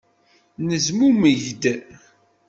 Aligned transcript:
Nezmumeg-d. 0.67 1.63